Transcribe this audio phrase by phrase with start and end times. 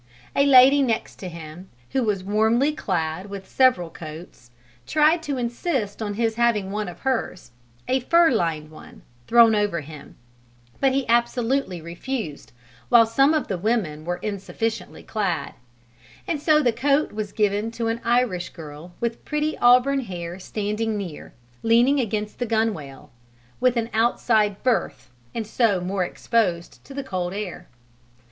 [0.35, 4.49] A lady next to him, who was warmly clad with several coats,
[4.87, 7.51] tried to insist on his having one of hers
[7.87, 10.15] a fur lined one thrown over him,
[10.79, 12.51] but he absolutely refused
[12.89, 15.53] while some of the women were insufficiently clad;
[16.27, 20.97] and so the coat was given to an Irish girl with pretty auburn hair standing
[20.97, 21.31] near,
[21.61, 23.11] leaning against the gunwale
[23.59, 27.67] with an "outside berth" and so more exposed to the cold air.